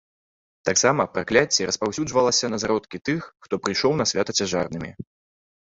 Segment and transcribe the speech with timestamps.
[0.69, 4.91] Таксама пракляцце распаўсюджвалася на зародкі тых, хто прыйшоў на свята цяжарнымі.